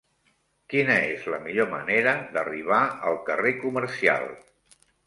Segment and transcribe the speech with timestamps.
[0.73, 4.31] Quina és la millor manera d'arribar al carrer Comercial?